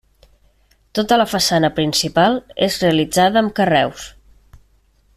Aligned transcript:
Tota 0.99 1.19
la 1.21 1.27
façana 1.33 1.71
principal 1.81 2.39
és 2.69 2.81
realitzada 2.87 3.43
amb 3.45 3.57
carreus. 3.61 4.09